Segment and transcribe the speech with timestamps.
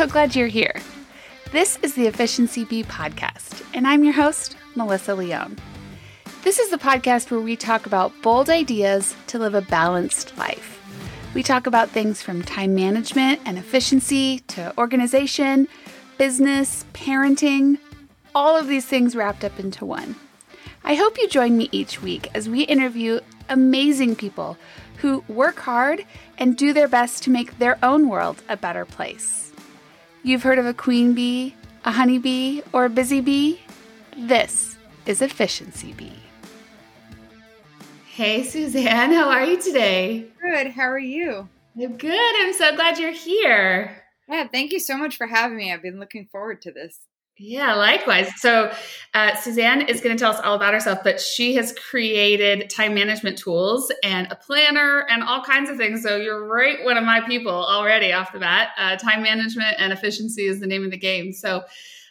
[0.00, 0.80] so glad you're here.
[1.52, 5.58] This is the Efficiency Bee podcast, and I'm your host, Melissa Leone.
[6.42, 10.80] This is the podcast where we talk about bold ideas to live a balanced life.
[11.34, 15.68] We talk about things from time management and efficiency to organization,
[16.16, 17.76] business, parenting,
[18.34, 20.16] all of these things wrapped up into one.
[20.82, 24.56] I hope you join me each week as we interview amazing people
[24.96, 26.06] who work hard
[26.38, 29.49] and do their best to make their own world a better place.
[30.22, 33.62] You've heard of a queen bee, a honey bee, or a busy bee?
[34.14, 36.12] This is Efficiency Bee.
[38.06, 40.26] Hey, Suzanne, how are you today?
[40.42, 40.72] Good.
[40.72, 41.48] How are you?
[41.80, 42.34] I'm good.
[42.38, 44.02] I'm so glad you're here.
[44.28, 45.72] Yeah, thank you so much for having me.
[45.72, 46.98] I've been looking forward to this.
[47.42, 48.28] Yeah, likewise.
[48.36, 48.70] So,
[49.14, 52.92] uh, Suzanne is going to tell us all about herself, but she has created time
[52.92, 56.02] management tools and a planner and all kinds of things.
[56.02, 58.72] So, you're right, one of my people already off the bat.
[58.76, 61.32] Uh, time management and efficiency is the name of the game.
[61.32, 61.62] So,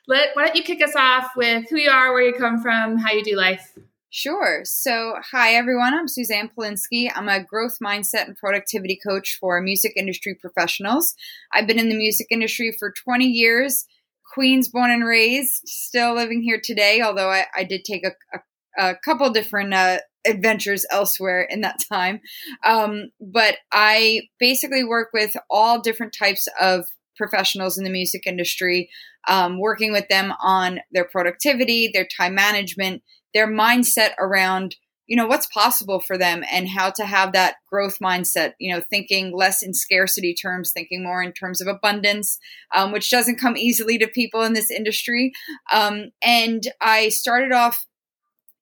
[0.08, 2.98] let, why don't you kick us off with who you are, where you come from,
[2.98, 3.78] how you do life?
[4.10, 4.62] Sure.
[4.64, 5.94] So, hi everyone.
[5.94, 7.12] I'm Suzanne Paulinski.
[7.14, 11.14] I'm a growth mindset and productivity coach for music industry professionals.
[11.54, 13.86] I've been in the music industry for 20 years
[14.34, 18.92] Queens born and raised, still living here today, although I, I did take a, a,
[18.92, 22.22] a couple different uh, adventures elsewhere in that time.
[22.66, 26.86] Um, but I basically work with all different types of
[27.18, 28.90] professionals in the music industry,
[29.28, 34.76] um, working with them on their productivity, their time management, their mindset around
[35.10, 38.82] you know what's possible for them and how to have that growth mindset you know
[38.90, 42.38] thinking less in scarcity terms thinking more in terms of abundance
[42.76, 45.34] um, which doesn't come easily to people in this industry
[45.74, 47.86] um, and i started off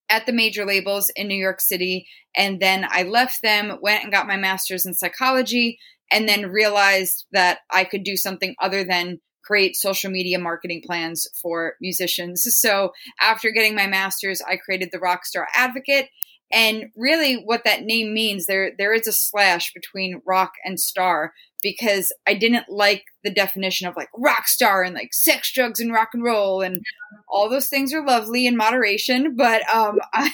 [0.10, 4.14] at the major labels in new york city and then i left them went and
[4.14, 5.78] got my master's in psychology
[6.10, 11.26] and then realized that i could do something other than create social media marketing plans
[11.42, 12.46] for musicians.
[12.68, 12.92] So
[13.22, 16.10] after getting my master's, I created the Rockstar Advocate
[16.52, 21.34] and really what that name means, there there is a slash between rock and star
[21.62, 25.92] because I didn't like the definition of like rock star and like sex, drugs, and
[25.92, 26.82] rock and roll and
[27.30, 30.32] all those things are lovely in moderation, but um, I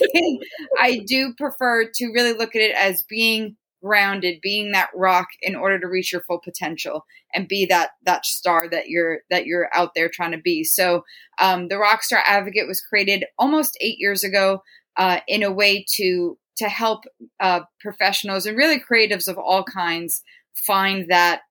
[0.79, 5.56] I do prefer to really look at it as being grounded, being that rock in
[5.56, 9.69] order to reach your full potential and be that that star that you're that you're
[9.74, 10.63] out there trying to be.
[10.63, 11.03] So
[11.40, 14.62] um, the Rockstar Advocate was created almost eight years ago
[14.97, 17.05] uh, in a way to to help
[17.39, 20.21] uh, professionals and really creatives of all kinds
[20.53, 21.41] find that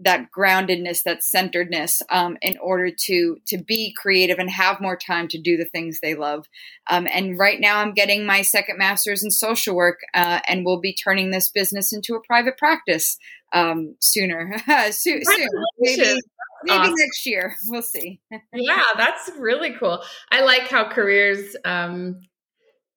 [0.00, 5.26] that groundedness, that centeredness, um, in order to to be creative and have more time
[5.28, 6.46] to do the things they love.
[6.88, 10.80] Um, and right now, I'm getting my second master's in social work, uh, and we'll
[10.80, 13.18] be turning this business into a private practice
[13.52, 14.58] um, sooner.
[14.90, 15.48] soon, soon,
[15.80, 16.20] maybe
[16.64, 16.94] maybe awesome.
[16.96, 17.56] next year.
[17.66, 18.20] We'll see.
[18.52, 20.02] yeah, that's really cool.
[20.30, 22.20] I like how careers um,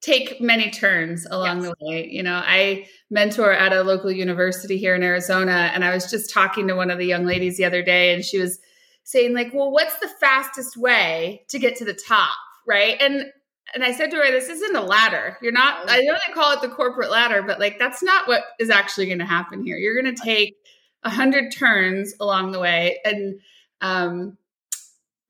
[0.01, 1.73] take many turns along yes.
[1.79, 2.09] the way.
[2.09, 6.31] You know, I mentor at a local university here in Arizona, and I was just
[6.31, 8.59] talking to one of the young ladies the other day, and she was
[9.03, 12.33] saying, like, well, what's the fastest way to get to the top?
[12.67, 12.97] Right.
[13.01, 13.25] And
[13.73, 15.37] and I said to her, this isn't a ladder.
[15.41, 18.43] You're not, I know they call it the corporate ladder, but like that's not what
[18.59, 19.77] is actually going to happen here.
[19.77, 20.55] You're going to take
[21.03, 22.99] a hundred turns along the way.
[23.05, 23.39] And
[23.79, 24.37] um,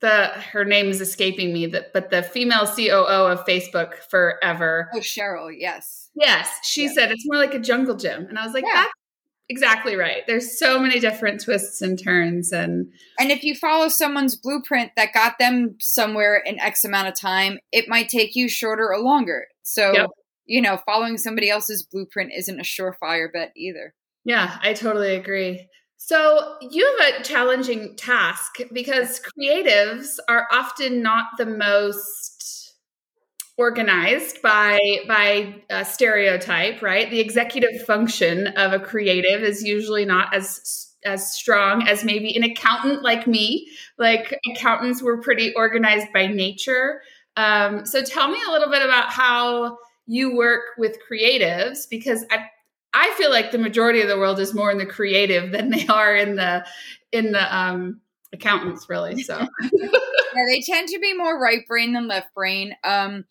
[0.02, 4.90] the her name is escaping me that but the female COO of Facebook forever.
[4.94, 6.10] Oh, Sheryl, yes.
[6.16, 6.94] Yes, she yeah.
[6.94, 8.26] said it's more like a jungle gym.
[8.26, 8.82] And I was like, yeah.
[8.84, 8.94] that's
[9.48, 10.24] exactly right.
[10.28, 15.14] There's so many different twists and turns and And if you follow someone's blueprint that
[15.14, 19.48] got them somewhere in X amount of time, it might take you shorter or longer.
[19.64, 20.10] So, yep.
[20.46, 23.94] you know, following somebody else's blueprint isn't a surefire bet either.
[24.26, 25.68] Yeah, I totally agree.
[26.04, 32.74] So, you have a challenging task because creatives are often not the most
[33.58, 37.10] organized by by stereotype, right?
[37.12, 42.44] The executive function of a creative is usually not as as strong as maybe an
[42.44, 43.68] accountant like me.
[44.00, 47.02] Like accountants were pretty organized by nature.
[47.38, 49.78] Um, so, tell me a little bit about how
[50.08, 52.48] you work with creatives because I
[52.94, 55.88] I feel like the majority of the world is more in the creative than they
[55.88, 56.66] are in the
[57.12, 58.02] in the um,
[58.34, 59.24] accountants, really.
[59.24, 62.76] So yeah, they tend to be more right brain than left brain.
[62.84, 63.26] Um,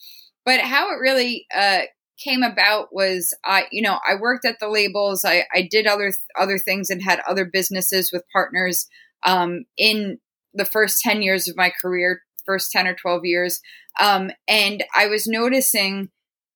[0.45, 1.83] but how it really uh,
[2.23, 5.25] came about was I, you know, I worked at the labels.
[5.25, 8.87] I, I did other other things and had other businesses with partners
[9.25, 10.19] um, in
[10.55, 13.61] the first ten years of my career, first ten or twelve years,
[14.01, 16.11] um, and I was noticing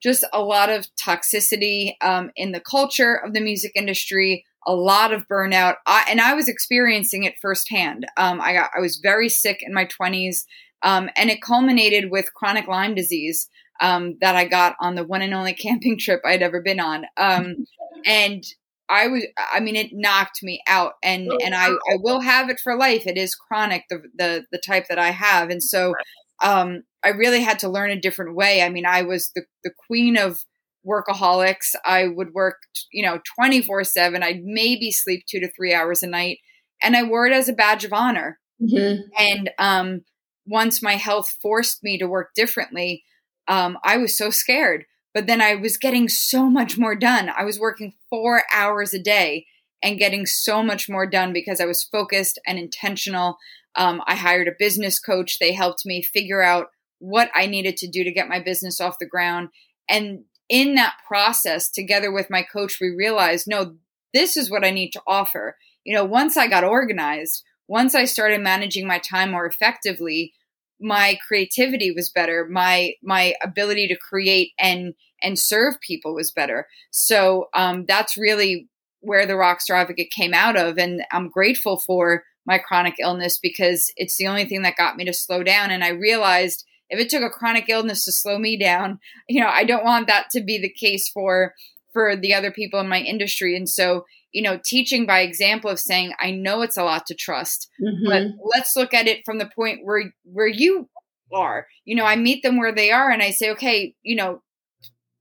[0.04, 5.14] just a lot of toxicity um, in the culture of the music industry, a lot
[5.14, 5.76] of burnout.
[5.86, 8.06] I, and I was experiencing it firsthand.
[8.18, 10.44] Um, I got, I was very sick in my 20s,
[10.82, 13.48] um, and it culminated with chronic Lyme disease
[13.80, 17.06] um, that I got on the one and only camping trip I'd ever been on.
[17.16, 17.64] Um,
[18.04, 18.44] and
[18.90, 22.50] I was, I mean, it knocked me out, and oh, and I, I will have
[22.50, 23.06] it for life.
[23.06, 25.94] It is chronic, the the the type that I have, and so
[26.42, 28.62] um, I really had to learn a different way.
[28.62, 30.40] I mean, I was the the queen of
[30.86, 31.74] workaholics.
[31.84, 32.56] I would work,
[32.92, 34.22] you know, 24 7.
[34.22, 36.38] I'd maybe sleep two to three hours a night.
[36.82, 38.38] And I wore it as a badge of honor.
[38.60, 39.02] Mm-hmm.
[39.18, 40.00] And um,
[40.46, 43.04] once my health forced me to work differently,
[43.48, 44.84] um, I was so scared.
[45.12, 47.30] But then I was getting so much more done.
[47.34, 49.46] I was working four hours a day
[49.82, 53.36] and getting so much more done because I was focused and intentional.
[53.76, 55.38] Um, I hired a business coach.
[55.38, 56.68] They helped me figure out
[57.04, 59.48] what I needed to do to get my business off the ground.
[59.88, 63.76] And in that process, together with my coach, we realized no,
[64.12, 65.56] this is what I need to offer.
[65.84, 70.32] You know, once I got organized, once I started managing my time more effectively,
[70.80, 76.66] my creativity was better my my ability to create and and serve people was better
[76.90, 78.68] so um, that's really
[79.00, 83.90] where the rockstar advocate came out of and i'm grateful for my chronic illness because
[83.96, 87.08] it's the only thing that got me to slow down and i realized if it
[87.08, 88.98] took a chronic illness to slow me down,
[89.28, 91.54] you know, I don't want that to be the case for
[91.92, 93.56] for the other people in my industry.
[93.56, 97.14] And so, you know, teaching by example of saying, I know it's a lot to
[97.14, 98.04] trust, mm-hmm.
[98.04, 98.22] but
[98.54, 100.88] let's look at it from the point where where you
[101.32, 101.66] are.
[101.84, 104.42] You know, I meet them where they are and I say, okay, you know,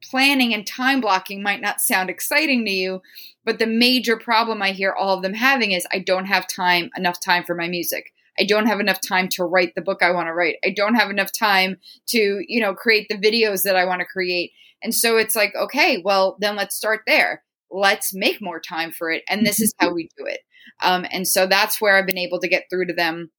[0.09, 3.01] planning and time blocking might not sound exciting to you,
[3.45, 6.89] but the major problem I hear all of them having is I don't have time
[6.97, 8.12] enough time for my music.
[8.39, 10.55] I don't have enough time to write the book I want to write.
[10.65, 11.77] I don't have enough time
[12.07, 14.51] to, you know, create the videos that I want to create.
[14.81, 17.43] And so it's like, okay, well, then let's start there.
[17.71, 19.23] Let's make more time for it.
[19.29, 20.41] And this is how we do it.
[20.81, 23.31] Um, and so that's where I've been able to get through to them.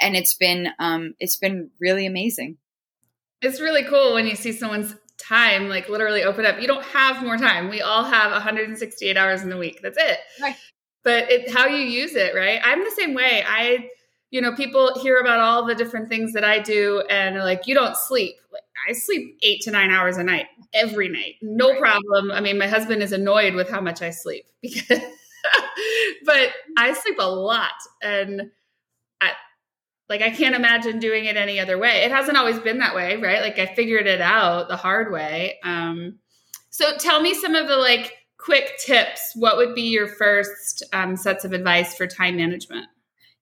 [0.00, 2.56] And it's been, um, it's been really amazing.
[3.42, 6.60] It's really cool when you see someone's time like literally open up.
[6.60, 7.68] You don't have more time.
[7.68, 9.80] We all have 168 hours in the week.
[9.82, 10.18] That's it.
[10.40, 10.56] Right.
[11.04, 12.60] But it, how you use it, right?
[12.62, 13.44] I'm the same way.
[13.46, 13.88] I
[14.30, 17.74] you know, people hear about all the different things that I do and like, you
[17.74, 18.36] don't sleep.
[18.88, 21.34] I sleep eight to nine hours a night every night.
[21.42, 22.30] No problem.
[22.30, 25.00] I mean, my husband is annoyed with how much I sleep because,
[26.24, 27.72] but I sleep a lot.
[28.02, 28.50] And
[29.20, 29.32] I,
[30.08, 32.04] like, I can't imagine doing it any other way.
[32.04, 33.42] It hasn't always been that way, right?
[33.42, 35.58] Like, I figured it out the hard way.
[35.64, 36.18] Um,
[36.70, 39.32] so tell me some of the like quick tips.
[39.34, 42.86] What would be your first um, sets of advice for time management?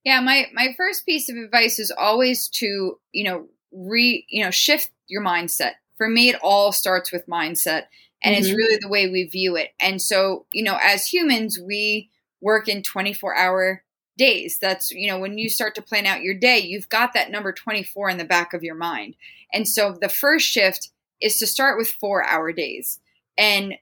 [0.05, 4.51] Yeah, my my first piece of advice is always to, you know, re, you know,
[4.51, 5.73] shift your mindset.
[5.97, 7.85] For me it all starts with mindset
[8.23, 8.45] and mm-hmm.
[8.45, 9.71] it's really the way we view it.
[9.81, 12.11] And so, you know, as humans, we
[12.41, 13.83] work in 24-hour
[14.17, 14.59] days.
[14.61, 17.53] That's, you know, when you start to plan out your day, you've got that number
[17.53, 19.17] 24 in the back of your mind.
[19.53, 20.91] And so the first shift
[21.21, 23.01] is to start with 4-hour days.
[23.37, 23.75] And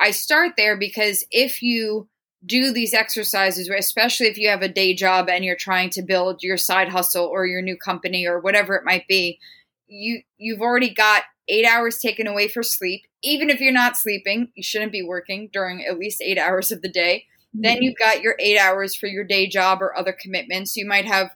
[0.00, 2.08] I start there because if you
[2.44, 6.42] do these exercises, especially if you have a day job and you're trying to build
[6.42, 9.38] your side hustle or your new company or whatever it might be,
[9.86, 13.02] you you've already got eight hours taken away for sleep.
[13.22, 16.82] Even if you're not sleeping, you shouldn't be working during at least eight hours of
[16.82, 17.24] the day.
[17.54, 17.62] Mm-hmm.
[17.62, 20.76] Then you've got your eight hours for your day job or other commitments.
[20.76, 21.34] You might have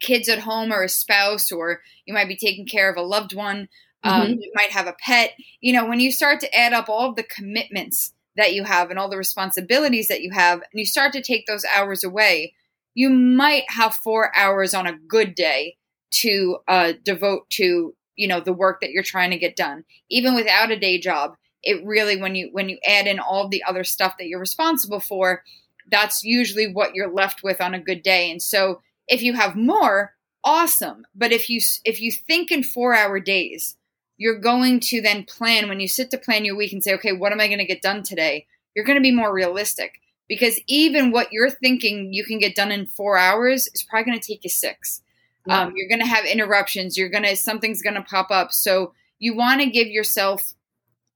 [0.00, 3.34] kids at home or a spouse, or you might be taking care of a loved
[3.34, 3.68] one.
[4.02, 4.32] Um, mm-hmm.
[4.40, 5.34] You might have a pet.
[5.60, 8.90] You know, when you start to add up all of the commitments that you have
[8.90, 12.54] and all the responsibilities that you have, and you start to take those hours away,
[12.94, 15.76] you might have four hours on a good day
[16.10, 19.84] to uh, devote to you know the work that you're trying to get done.
[20.10, 23.62] Even without a day job it really when you when you add in all the
[23.64, 25.42] other stuff that you're responsible for
[25.90, 28.30] that's usually what you're left with on a good day.
[28.30, 31.04] And so if you have more awesome.
[31.14, 33.76] But if you if you think in 4 hour days
[34.20, 37.10] you're going to then plan when you sit to plan your week and say, okay,
[37.10, 38.46] what am I going to get done today?
[38.76, 39.98] You're going to be more realistic
[40.28, 44.20] because even what you're thinking you can get done in four hours is probably going
[44.20, 45.00] to take you six.
[45.46, 45.62] Yeah.
[45.62, 46.98] Um, you're going to have interruptions.
[46.98, 48.52] You're going to, something's going to pop up.
[48.52, 50.52] So you want to give yourself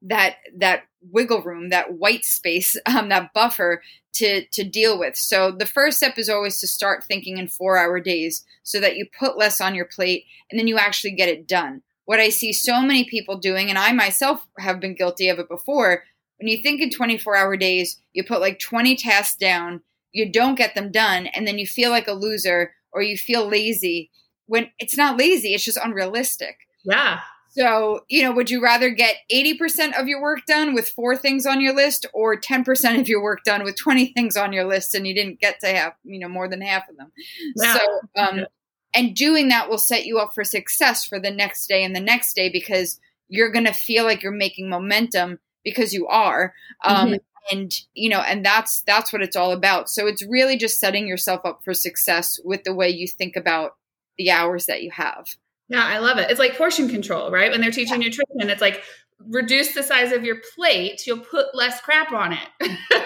[0.00, 3.82] that, that wiggle room, that white space, um, that buffer
[4.14, 5.14] to, to deal with.
[5.14, 8.96] So the first step is always to start thinking in four hour days so that
[8.96, 12.28] you put less on your plate and then you actually get it done what I
[12.28, 16.04] see so many people doing, and I myself have been guilty of it before.
[16.38, 19.80] When you think in 24 hour days, you put like 20 tasks down,
[20.12, 23.48] you don't get them done, and then you feel like a loser or you feel
[23.48, 24.10] lazy
[24.46, 26.58] when it's not lazy, it's just unrealistic.
[26.84, 27.20] Yeah.
[27.50, 31.46] So, you know, would you rather get 80% of your work done with four things
[31.46, 34.94] on your list or 10% of your work done with 20 things on your list
[34.94, 37.12] and you didn't get to have, you know, more than half of them?
[37.56, 37.78] Yeah.
[37.78, 38.46] So, um,
[38.94, 42.00] and doing that will set you up for success for the next day and the
[42.00, 46.54] next day because you're going to feel like you're making momentum because you are.
[46.84, 47.16] Um, mm-hmm.
[47.50, 49.90] And, you know, and that's, that's what it's all about.
[49.90, 53.72] So it's really just setting yourself up for success with the way you think about
[54.16, 55.26] the hours that you have.
[55.68, 56.30] Yeah, I love it.
[56.30, 57.50] It's like portion control, right?
[57.50, 58.08] When they're teaching yeah.
[58.08, 58.82] nutrition, it's like
[59.26, 62.78] reduce the size of your plate, you'll put less crap on it.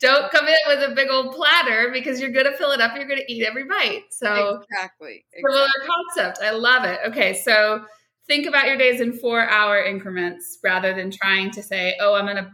[0.00, 2.96] Don't come in with a big old platter because you're going to fill it up.
[2.96, 4.04] You're going to eat every bite.
[4.10, 5.24] So, exactly.
[5.32, 5.52] exactly.
[5.52, 6.38] Similar concept.
[6.42, 7.00] I love it.
[7.06, 7.34] Okay.
[7.34, 7.84] So,
[8.26, 12.24] think about your days in four hour increments rather than trying to say, oh, I'm
[12.24, 12.50] going to,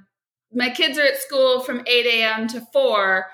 [0.52, 2.48] my kids are at school from 8 a.m.
[2.48, 3.26] to 4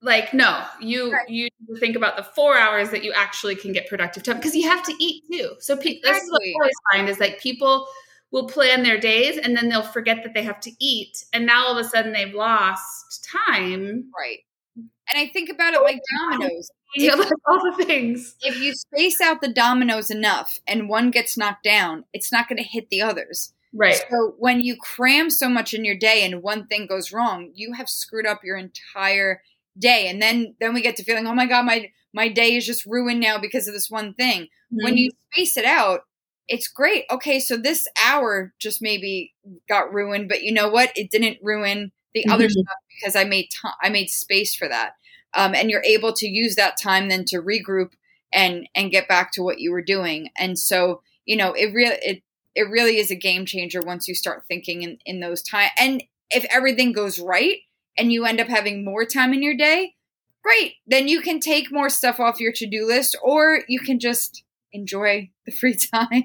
[0.00, 1.28] like no you right.
[1.28, 1.48] you
[1.80, 4.84] think about the four hours that you actually can get productive time because you have
[4.84, 6.00] to eat too so pe- exactly.
[6.02, 7.88] this is what i always find is like people
[8.30, 11.24] will plan their days and then they'll forget that they have to eat.
[11.32, 14.10] And now all of a sudden they've lost time.
[14.16, 14.38] Right.
[14.76, 16.68] And i think about it like dominoes.
[16.96, 18.34] Yeah, if, all the things.
[18.40, 22.56] if you space out the dominoes enough and one gets knocked down it's not going
[22.56, 23.52] to hit the others.
[23.74, 24.02] Right.
[24.10, 27.74] So when you cram so much in your day and one thing goes wrong, you
[27.74, 29.42] have screwed up your entire
[29.78, 30.08] day.
[30.08, 32.86] And then then we get to feeling oh my god my my day is just
[32.86, 34.48] ruined now because of this one thing.
[34.72, 34.84] Mm-hmm.
[34.84, 36.00] when you space it out
[36.48, 39.34] it's great okay so this hour just maybe
[39.68, 42.32] got ruined but you know what it didn't ruin the mm-hmm.
[42.32, 42.64] other stuff
[43.00, 44.92] because i made time i made space for that
[45.34, 47.90] um, and you're able to use that time then to regroup
[48.32, 51.96] and and get back to what you were doing and so you know it really
[52.02, 52.22] it
[52.54, 56.02] it really is a game changer once you start thinking in in those time and
[56.30, 57.58] if everything goes right
[57.96, 59.94] and you end up having more time in your day,
[60.42, 60.74] great.
[60.86, 64.44] Then you can take more stuff off your to do list or you can just
[64.72, 66.24] enjoy the free time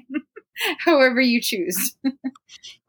[0.78, 1.96] however you choose.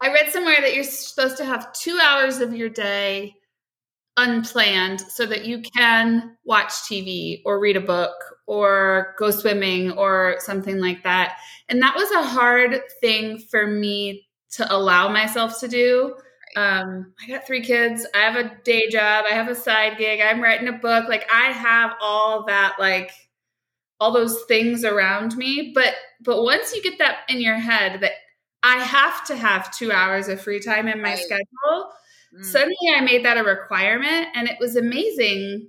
[0.00, 3.34] I read somewhere that you're supposed to have two hours of your day
[4.16, 8.14] unplanned so that you can watch TV or read a book
[8.46, 11.36] or go swimming or something like that.
[11.68, 16.14] And that was a hard thing for me to allow myself to do
[16.56, 18.06] um, I got three kids.
[18.14, 19.26] I have a day job.
[19.30, 20.20] I have a side gig.
[20.20, 21.06] I'm writing a book.
[21.06, 23.12] Like I have all that, like
[24.00, 25.72] all those things around me.
[25.74, 28.12] But but once you get that in your head that
[28.62, 31.18] I have to have two hours of free time in my right.
[31.18, 31.92] schedule,
[32.34, 32.44] mm.
[32.44, 35.68] suddenly I made that a requirement, and it was amazing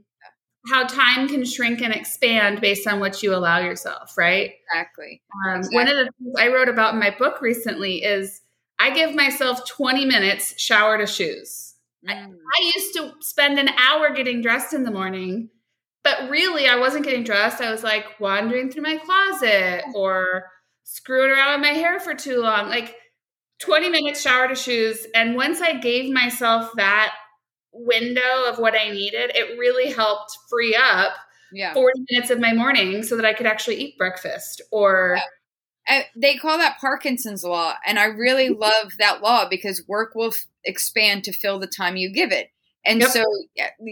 [0.69, 4.17] how time can shrink and expand based on what you allow yourself.
[4.17, 4.53] Right?
[4.72, 5.22] Exactly.
[5.48, 5.75] Um, exactly.
[5.75, 8.41] One of the things I wrote about in my book recently is
[8.79, 11.75] I give myself 20 minutes shower to shoes.
[12.07, 12.12] Mm.
[12.12, 15.50] I, I used to spend an hour getting dressed in the morning,
[16.07, 17.61] but really I wasn't getting dressed.
[17.61, 20.45] I was like wandering through my closet or
[20.83, 22.69] screwing around with my hair for too long.
[22.69, 22.95] Like
[23.59, 25.05] 20 minutes shower to shoes.
[25.13, 27.13] And once I gave myself that
[27.73, 31.11] window of what I needed, it really helped free up
[31.51, 31.73] yeah.
[31.73, 35.23] 40 minutes of my morning so that I could actually eat breakfast or yeah
[36.15, 40.45] they call that Parkinson's law, and I really love that law because work will f-
[40.65, 42.49] expand to fill the time you give it.
[42.88, 43.10] And yep.
[43.10, 43.24] so,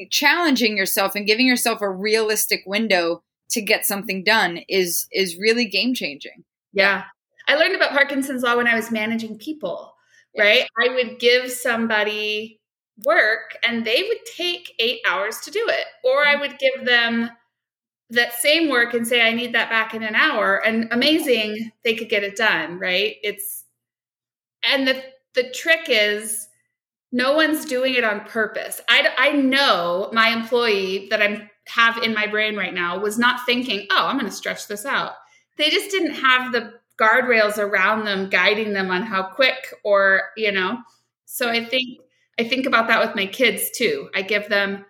[0.10, 5.66] challenging yourself and giving yourself a realistic window to get something done is is really
[5.66, 6.44] game changing.
[6.74, 7.04] Yeah,
[7.48, 9.94] I learned about Parkinson's law when I was managing people.
[10.38, 12.60] Right, I would give somebody
[13.06, 16.42] work, and they would take eight hours to do it, or I mm-hmm.
[16.42, 17.30] would give them
[18.10, 20.58] that same work and say, I need that back in an hour.
[20.66, 23.16] And amazing, they could get it done, right?
[23.24, 23.64] It's,
[24.64, 26.48] and the, the trick is
[27.16, 28.82] no one's doing it on purpose.
[28.90, 33.46] I, I know my employee that I have in my brain right now was not
[33.46, 35.14] thinking, oh, I'm going to stretch this out.
[35.56, 40.52] They just didn't have the guardrails around them guiding them on how quick or, you
[40.52, 40.80] know.
[41.24, 42.02] So I think
[42.38, 44.10] I think about that with my kids too.
[44.14, 44.86] I give them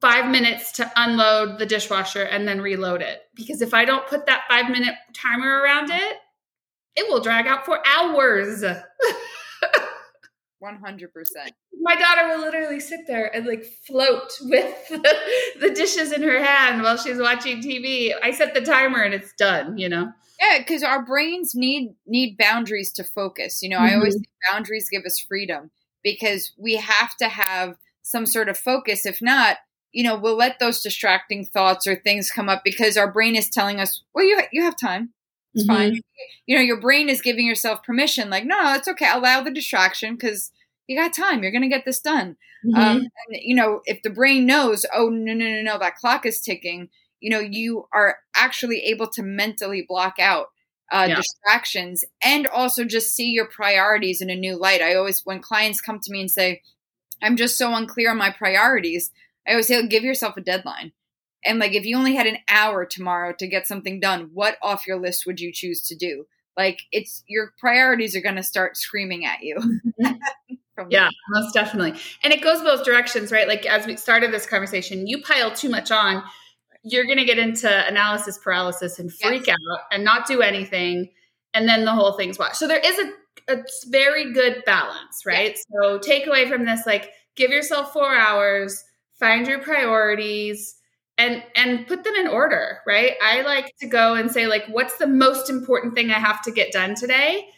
[0.00, 3.20] five minutes to unload the dishwasher and then reload it.
[3.34, 6.16] Because if I don't put that five minute timer around it,
[6.96, 8.64] it will drag out for hours.
[10.62, 11.08] 100%.
[11.80, 15.16] My daughter will literally sit there and like float with the,
[15.60, 18.12] the dishes in her hand while she's watching TV.
[18.22, 20.12] I set the timer and it's done, you know?
[20.40, 23.60] Yeah, because our brains need need boundaries to focus.
[23.62, 23.94] You know, mm-hmm.
[23.94, 25.70] I always think boundaries give us freedom
[26.04, 29.04] because we have to have some sort of focus.
[29.04, 29.56] If not,
[29.92, 33.48] you know, we'll let those distracting thoughts or things come up because our brain is
[33.48, 35.12] telling us, well, you, you have time.
[35.54, 35.76] It's mm-hmm.
[35.76, 36.00] fine.
[36.46, 39.10] You know, your brain is giving yourself permission, like, no, it's okay.
[39.10, 40.50] Allow the distraction because
[40.86, 41.42] you got time.
[41.42, 42.36] You're going to get this done.
[42.66, 42.74] Mm-hmm.
[42.74, 46.26] Um, and, you know, if the brain knows, oh, no, no, no, no, that clock
[46.26, 46.88] is ticking,
[47.20, 50.46] you know, you are actually able to mentally block out
[50.90, 51.16] uh, yeah.
[51.16, 54.80] distractions, and also just see your priorities in a new light.
[54.80, 56.62] I always, when clients come to me and say,
[57.22, 59.10] I'm just so unclear on my priorities,
[59.46, 60.92] I always say, give yourself a deadline.
[61.44, 64.86] And like, if you only had an hour tomorrow to get something done, what off
[64.86, 66.26] your list would you choose to do?
[66.56, 69.56] Like, it's your priorities are going to start screaming at you.
[69.56, 70.86] Mm-hmm.
[70.90, 71.98] yeah, most definitely.
[72.24, 73.46] And it goes both directions, right?
[73.46, 76.24] Like, as we started this conversation, you pile too much on,
[76.82, 79.56] you're going to get into analysis paralysis and freak yes.
[79.72, 81.10] out and not do anything.
[81.54, 82.56] And then the whole thing's watched.
[82.56, 85.50] So there is a, a very good balance, right?
[85.50, 85.64] Yes.
[85.80, 88.82] So take away from this, like, give yourself four hours,
[89.20, 90.77] find your priorities
[91.18, 93.14] and and put them in order right?
[93.22, 96.50] I like to go and say like what's the most important thing i have to
[96.50, 97.48] get done today?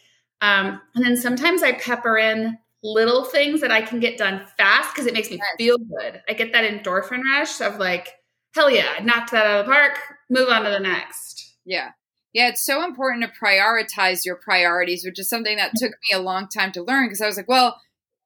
[0.40, 4.94] Um, and then sometimes i pepper in little things that i can get done fast
[4.94, 5.46] because it makes me yes.
[5.58, 6.22] feel good.
[6.28, 8.08] I get that endorphin rush of like
[8.54, 9.98] hell yeah i knocked that out of the park
[10.30, 11.56] move on to the next.
[11.64, 11.90] Yeah.
[12.32, 16.22] Yeah it's so important to prioritize your priorities which is something that took me a
[16.22, 17.78] long time to learn because i was like well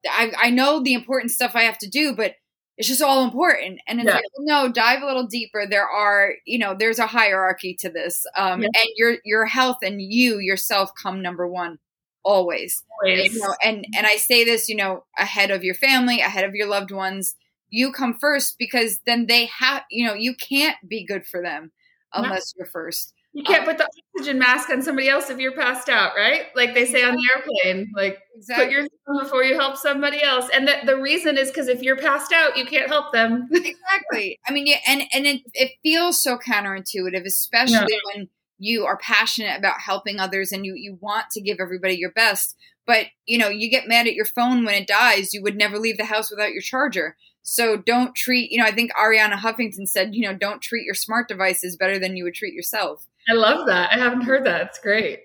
[0.06, 2.36] I, I know the important stuff i have to do but
[2.76, 4.14] it's just all important and it's yeah.
[4.14, 8.26] like no dive a little deeper there are you know there's a hierarchy to this
[8.36, 8.68] um yeah.
[8.74, 11.78] and your your health and you yourself come number one
[12.24, 13.34] always, always.
[13.34, 16.54] You know, and and i say this you know ahead of your family ahead of
[16.54, 17.36] your loved ones
[17.68, 21.72] you come first because then they have you know you can't be good for them
[22.12, 25.56] unless you're first you can't um, put the oxygen mask on somebody else if you're
[25.56, 26.46] passed out, right?
[26.54, 28.66] Like they say on the airplane, like exactly.
[28.66, 30.48] put yours on before you help somebody else.
[30.54, 33.48] And the, the reason is because if you're passed out, you can't help them.
[33.52, 34.38] exactly.
[34.48, 38.14] I mean, yeah, and and it, it feels so counterintuitive, especially yeah.
[38.14, 42.12] when you are passionate about helping others and you you want to give everybody your
[42.12, 42.54] best.
[42.86, 45.34] But you know, you get mad at your phone when it dies.
[45.34, 47.16] You would never leave the house without your charger.
[47.42, 50.94] So don't treat, you know, I think Arianna Huffington said, you know, don't treat your
[50.94, 53.06] smart devices better than you would treat yourself.
[53.28, 53.90] I love that.
[53.92, 54.62] I haven't heard that.
[54.62, 55.20] It's great.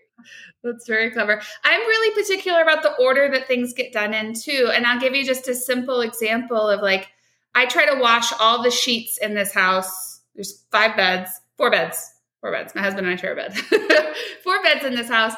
[0.63, 1.41] That's very clever.
[1.63, 4.69] I'm really particular about the order that things get done in too.
[4.73, 7.09] And I'll give you just a simple example of like,
[7.55, 10.21] I try to wash all the sheets in this house.
[10.35, 12.75] There's five beds, four beds, four beds.
[12.75, 13.57] My husband and I share a bed.
[14.43, 15.33] four beds in this house.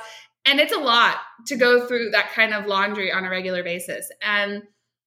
[0.45, 4.11] And it's a lot to go through that kind of laundry on a regular basis.
[4.21, 4.63] And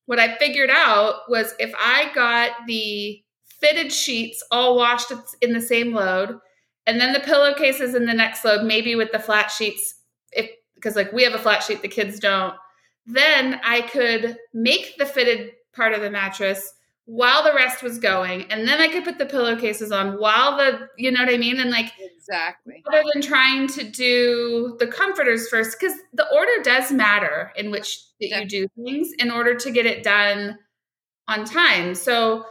[0.06, 3.22] what I figured out was if I got the
[3.60, 6.38] fitted sheets all washed in the same load,
[6.86, 9.94] and then the pillowcases in the next load, maybe with the flat sheets,
[10.32, 12.54] if because like we have a flat sheet, the kids don't.
[13.06, 16.72] Then I could make the fitted part of the mattress
[17.06, 20.88] while the rest was going, and then I could put the pillowcases on while the
[20.96, 25.48] you know what I mean, and like exactly rather than trying to do the comforters
[25.48, 29.70] first, because the order does matter in which that you do things in order to
[29.70, 30.58] get it done
[31.28, 31.94] on time.
[31.94, 32.44] So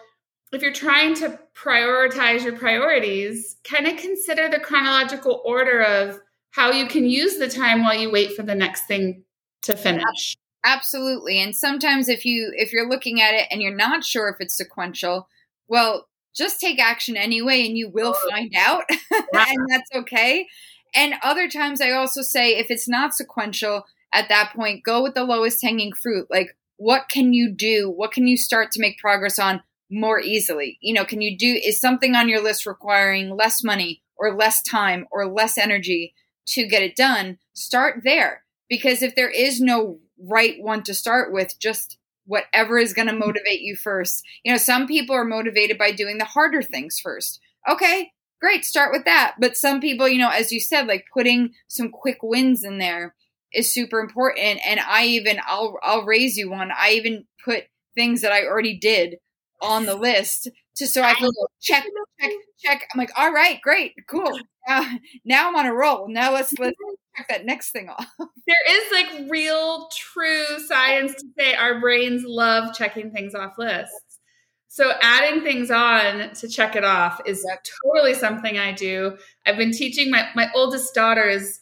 [0.52, 6.20] if you're trying to prioritize your priorities, kind of consider the chronological order of
[6.52, 9.24] how you can use the time while you wait for the next thing
[9.64, 10.38] to finish.
[10.66, 11.42] Absolutely.
[11.42, 14.56] And sometimes if you if you're looking at it and you're not sure if it's
[14.56, 15.28] sequential,
[15.68, 18.84] well, just take action anyway and you will find out.
[19.12, 20.48] and that's okay.
[20.96, 25.16] And other times I also say if it's not sequential, at that point, go with
[25.16, 26.28] the lowest hanging fruit.
[26.30, 27.90] Like what can you do?
[27.90, 30.78] What can you start to make progress on more easily?
[30.82, 34.62] You know, can you do, is something on your list requiring less money or less
[34.62, 36.14] time or less energy
[36.48, 37.38] to get it done?
[37.54, 38.44] Start there.
[38.70, 43.14] Because if there is no right one to start with, just whatever is going to
[43.14, 43.28] mm-hmm.
[43.28, 44.24] motivate you first.
[44.44, 47.40] You know, some people are motivated by doing the harder things first.
[47.70, 49.36] Okay, great, start with that.
[49.40, 53.16] But some people, you know, as you said, like putting some quick wins in there
[53.54, 54.60] is super important.
[54.66, 56.72] And I even, I'll, I'll raise you one.
[56.72, 57.66] I even put
[57.96, 59.18] things that I already did
[59.64, 61.84] on the list to so I can go check,
[62.20, 62.88] check, check.
[62.94, 64.38] I'm like, all right, great, cool.
[64.68, 66.08] Now, now I'm on a roll.
[66.08, 66.78] Now let's let's
[67.18, 68.08] check that next thing off.
[68.18, 74.20] There is like real, true science to say our brains love checking things off lists.
[74.68, 77.46] So adding things on to check it off is
[77.84, 79.18] totally something I do.
[79.46, 81.60] I've been teaching my my oldest daughter is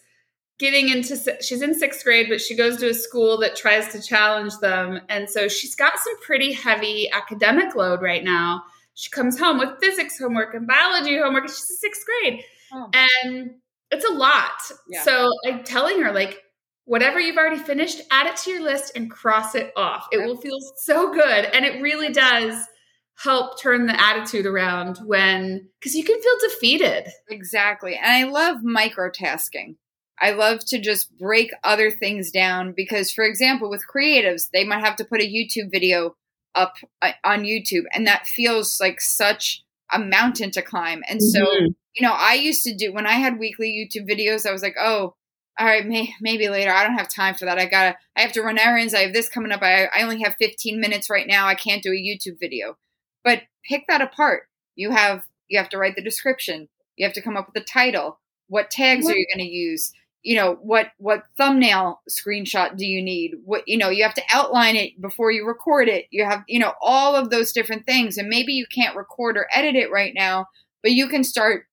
[0.61, 4.01] getting into she's in sixth grade but she goes to a school that tries to
[4.01, 5.01] challenge them.
[5.09, 8.63] And so she's got some pretty heavy academic load right now.
[8.93, 11.45] She comes home with physics homework and biology homework.
[11.45, 12.43] And she's in sixth grade.
[12.73, 12.89] Oh.
[12.93, 13.55] and
[13.89, 14.61] it's a lot.
[14.87, 15.03] Yeah.
[15.03, 16.41] so i'm telling her like
[16.85, 20.07] whatever you've already finished add it to your list and cross it off.
[20.11, 21.45] It will feel so good.
[21.45, 22.55] And it really does
[23.15, 27.09] help turn the attitude around when because you can feel defeated.
[27.29, 27.95] Exactly.
[27.95, 29.75] And i love microtasking
[30.21, 34.83] I love to just break other things down because, for example, with creatives, they might
[34.83, 36.15] have to put a YouTube video
[36.53, 41.03] up uh, on YouTube, and that feels like such a mountain to climb.
[41.09, 41.65] And so, mm-hmm.
[41.95, 44.75] you know, I used to do when I had weekly YouTube videos, I was like,
[44.79, 45.15] oh,
[45.59, 46.71] all right, may, maybe later.
[46.71, 47.59] I don't have time for that.
[47.59, 48.93] I gotta, I have to run errands.
[48.93, 49.61] I have this coming up.
[49.61, 51.47] I, I only have 15 minutes right now.
[51.47, 52.77] I can't do a YouTube video.
[53.23, 54.43] But pick that apart.
[54.75, 56.69] You have, you have to write the description.
[56.95, 58.19] You have to come up with a title.
[58.47, 59.91] What tags are you going to use?
[60.23, 63.35] You know, what, what thumbnail screenshot do you need?
[63.43, 66.05] What, you know, you have to outline it before you record it.
[66.11, 68.17] You have, you know, all of those different things.
[68.17, 70.47] And maybe you can't record or edit it right now,
[70.83, 71.65] but you can start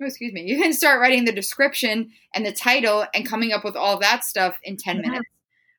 [0.00, 3.64] oh, excuse me, you can start writing the description and the title and coming up
[3.64, 5.02] with all that stuff in 10 yeah.
[5.02, 5.30] minutes.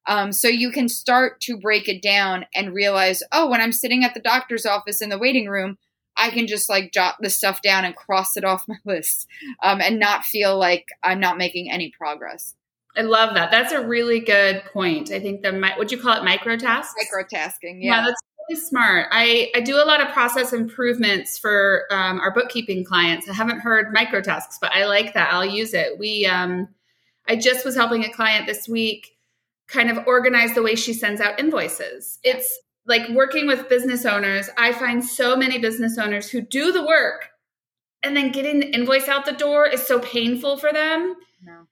[0.08, 4.06] Um, so you can start to break it down and realize, oh, when I'm sitting
[4.06, 5.78] at the doctor's office in the waiting room,
[6.18, 9.28] I can just like jot the stuff down and cross it off my list
[9.64, 12.56] um, and not feel like I'm not making any progress.
[12.96, 13.52] I love that.
[13.52, 15.12] That's a really good point.
[15.12, 16.96] I think the what you call it micro tasks.
[17.00, 17.98] Microtasking, yeah.
[17.98, 19.08] Yeah, that's really smart.
[19.12, 23.30] I, I do a lot of process improvements for um, our bookkeeping clients.
[23.30, 25.32] I haven't heard micro tasks, but I like that.
[25.32, 26.00] I'll use it.
[26.00, 26.70] We, um,
[27.28, 29.16] I just was helping a client this week
[29.68, 32.20] kind of organize the way she sends out invoices.
[32.24, 34.50] It's like working with business owners.
[34.58, 37.30] I find so many business owners who do the work
[38.04, 41.16] and then getting the invoice out the door is so painful for them.
[41.44, 41.68] No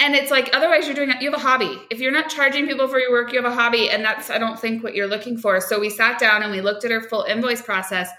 [0.00, 1.78] and it's like otherwise you're doing you have a hobby.
[1.90, 3.90] If you're not charging people for your work you have a hobby.
[3.90, 5.60] And that's i don't think what you're looking for.
[5.60, 8.10] So we sat down and we looked at our full invoice process.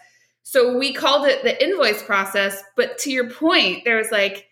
[0.43, 4.47] So we called it the invoice process but to your point there's like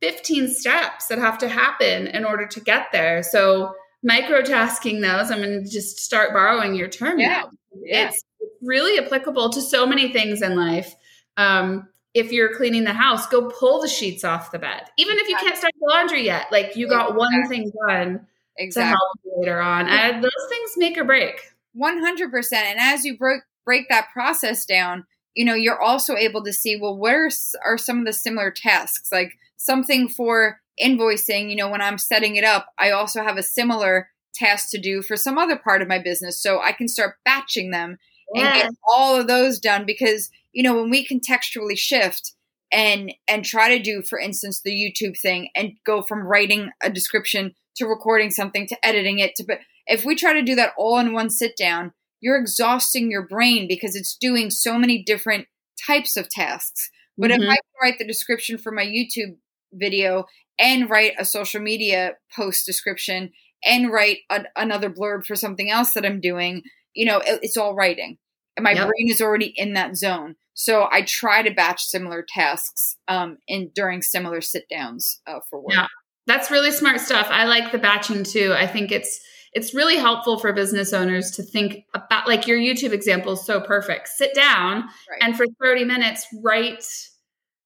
[0.00, 3.22] 15 steps that have to happen in order to get there.
[3.24, 3.74] So
[4.06, 7.28] microtasking those i'm going to just start borrowing your term yeah.
[7.28, 7.50] now
[7.82, 8.08] yeah.
[8.08, 8.24] it's
[8.62, 10.94] really applicable to so many things in life
[11.36, 14.82] um, if you're cleaning the house, go pull the sheets off the bed.
[14.96, 17.18] Even if you can't start the laundry yet, like you got exactly.
[17.18, 18.82] one thing done exactly.
[18.82, 19.88] to help later on.
[19.88, 21.40] And those things make or break.
[21.80, 22.52] 100%.
[22.52, 26.76] And as you break, break that process down, you know, you're also able to see,
[26.80, 27.30] well, where
[27.64, 29.12] are some of the similar tasks?
[29.12, 33.42] Like something for invoicing, you know, when I'm setting it up, I also have a
[33.42, 36.40] similar task to do for some other part of my business.
[36.40, 37.98] So I can start batching them
[38.34, 42.34] and get all of those done because you know when we contextually shift
[42.70, 46.90] and and try to do for instance the youtube thing and go from writing a
[46.90, 50.72] description to recording something to editing it to but if we try to do that
[50.76, 55.46] all in one sit down you're exhausting your brain because it's doing so many different
[55.86, 57.42] types of tasks but mm-hmm.
[57.42, 59.36] if i write the description for my youtube
[59.72, 60.24] video
[60.58, 63.30] and write a social media post description
[63.64, 66.62] and write a, another blurb for something else that i'm doing
[66.98, 68.18] you know, it, it's all writing.
[68.56, 68.88] And my yep.
[68.88, 70.34] brain is already in that zone.
[70.54, 75.60] So I try to batch similar tasks um, in during similar sit downs uh, for
[75.60, 75.74] work.
[75.74, 75.86] Yeah,
[76.26, 77.28] that's really smart stuff.
[77.30, 78.52] I like the batching too.
[78.52, 79.20] I think it's
[79.52, 83.60] it's really helpful for business owners to think about like your YouTube example is so
[83.60, 84.08] perfect.
[84.08, 85.22] Sit down right.
[85.22, 86.84] and for 30 minutes write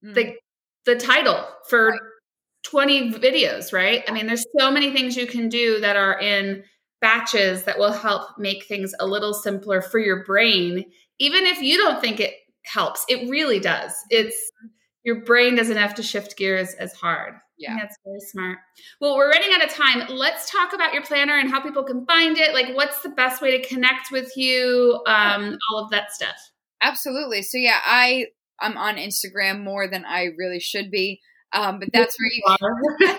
[0.04, 0.14] mm.
[0.14, 0.34] the
[0.84, 2.00] the title for right.
[2.64, 4.02] 20 videos, right?
[4.08, 6.64] I mean, there's so many things you can do that are in
[7.00, 10.84] batches that will help make things a little simpler for your brain
[11.18, 13.04] even if you don't think it helps.
[13.08, 13.92] It really does.
[14.10, 14.36] It's
[15.04, 17.34] your brain doesn't have to shift gears as hard.
[17.58, 17.76] Yeah.
[17.78, 18.58] that's very smart.
[19.00, 20.08] Well we're running out of time.
[20.08, 22.54] Let's talk about your planner and how people can find it.
[22.54, 26.36] Like what's the best way to connect with you um, all of that stuff?
[26.80, 27.42] Absolutely.
[27.42, 28.26] So yeah i
[28.62, 31.20] i'm on instagram more than i really should be
[31.54, 33.16] um, but that's where you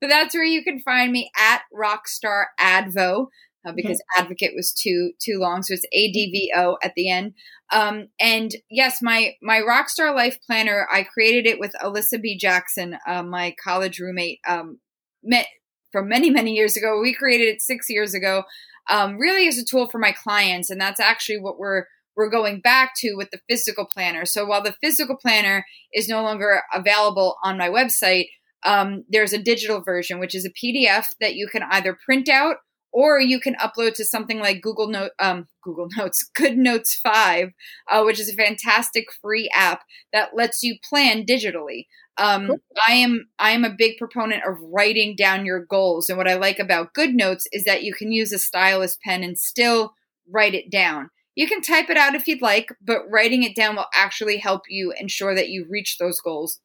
[0.00, 3.28] but that's where you can find me at Rockstar Advo.
[3.66, 4.22] Uh, because mm-hmm.
[4.22, 7.34] advocate was too too long so it's advo at the end
[7.72, 12.96] um, and yes my my rockstar life planner i created it with alyssa b jackson
[13.06, 14.78] uh, my college roommate um,
[15.24, 15.48] met
[15.90, 18.44] from many many years ago we created it six years ago
[18.90, 21.84] um, really as a tool for my clients and that's actually what we're
[22.18, 24.26] we're going back to with the physical planner.
[24.26, 28.26] So while the physical planner is no longer available on my website,
[28.64, 32.56] um, there's a digital version, which is a PDF that you can either print out
[32.90, 37.50] or you can upload to something like Google Note, um, Google Notes, Good Notes Five,
[37.88, 41.86] uh, which is a fantastic free app that lets you plan digitally.
[42.16, 42.50] Um,
[42.84, 46.34] I am I am a big proponent of writing down your goals, and what I
[46.34, 49.92] like about Good Notes is that you can use a stylus pen and still
[50.28, 51.10] write it down.
[51.38, 54.62] You can type it out if you'd like, but writing it down will actually help
[54.68, 56.58] you ensure that you reach those goals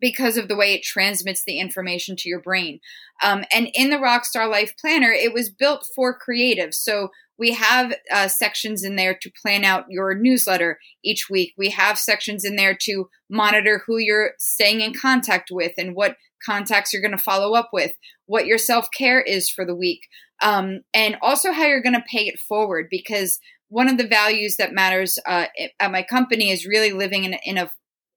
[0.00, 2.78] because of the way it transmits the information to your brain.
[3.24, 6.74] Um, and in the Rockstar Life Planner, it was built for creatives.
[6.74, 7.08] So
[7.40, 11.52] we have uh, sections in there to plan out your newsletter each week.
[11.58, 16.18] We have sections in there to monitor who you're staying in contact with and what
[16.46, 17.90] contacts you're going to follow up with,
[18.26, 20.02] what your self care is for the week,
[20.40, 23.40] um, and also how you're going to pay it forward because
[23.74, 25.46] one of the values that matters uh,
[25.80, 27.68] at my company is really living in, in a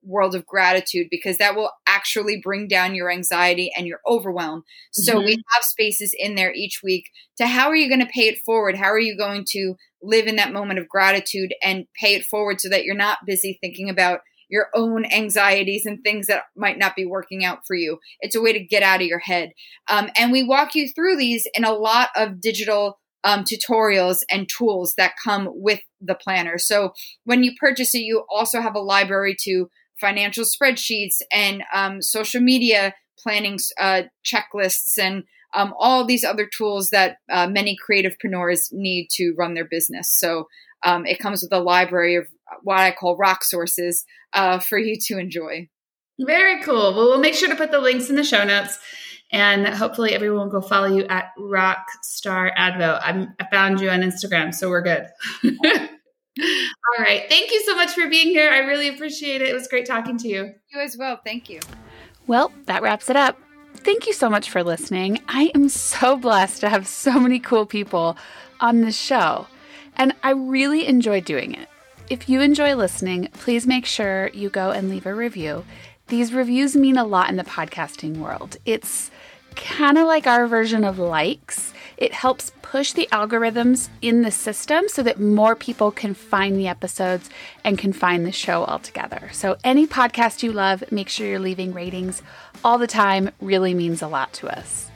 [0.03, 4.61] world of gratitude because that will actually bring down your anxiety and your overwhelm.
[4.91, 5.25] So mm-hmm.
[5.25, 7.05] we have spaces in there each week
[7.37, 8.77] to how are you going to pay it forward?
[8.77, 12.61] How are you going to live in that moment of gratitude and pay it forward
[12.61, 16.95] so that you're not busy thinking about your own anxieties and things that might not
[16.95, 17.97] be working out for you.
[18.19, 19.53] It's a way to get out of your head.
[19.89, 24.49] Um, and we walk you through these in a lot of digital um, tutorials and
[24.49, 26.58] tools that come with the planner.
[26.58, 26.93] So
[27.25, 32.41] when you purchase it, you also have a library to financial spreadsheets and um, social
[32.41, 39.08] media planning uh, checklists and um, all these other tools that uh, many creativepreneurs need
[39.12, 40.13] to run their business.
[40.13, 40.47] So
[40.86, 42.27] um, it comes with a library of
[42.63, 45.69] what I call rock sources uh, for you to enjoy.
[46.19, 46.93] Very cool.
[46.95, 48.77] Well, we'll make sure to put the links in the show notes.
[49.31, 52.99] And hopefully everyone will go follow you at Rockstar Advo.
[53.03, 55.07] I'm, I found you on Instagram, so we're good.
[56.39, 57.25] All right.
[57.27, 58.49] Thank you so much for being here.
[58.49, 59.49] I really appreciate it.
[59.49, 60.53] It was great talking to you.
[60.71, 61.19] You as well.
[61.25, 61.59] Thank you.
[62.27, 63.37] Well, that wraps it up.
[63.75, 65.19] Thank you so much for listening.
[65.27, 68.17] I am so blessed to have so many cool people
[68.59, 69.47] on this show,
[69.95, 71.69] and I really enjoy doing it.
[72.09, 75.65] If you enjoy listening, please make sure you go and leave a review.
[76.07, 78.57] These reviews mean a lot in the podcasting world.
[78.65, 79.11] It's
[79.57, 81.73] kind of like our version of likes.
[81.97, 86.67] It helps push the algorithms in the system so that more people can find the
[86.67, 87.29] episodes
[87.63, 89.29] and can find the show altogether.
[89.33, 92.21] So, any podcast you love, make sure you're leaving ratings
[92.63, 94.91] all the time, really means a lot to us.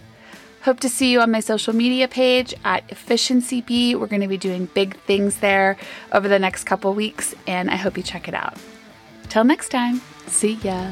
[0.64, 3.96] Hope to see you on my social media page at Efficiency Bee.
[3.96, 5.76] We're going to be doing big things there
[6.12, 8.58] over the next couple weeks, and I hope you check it out.
[9.28, 10.92] Till next time, see ya.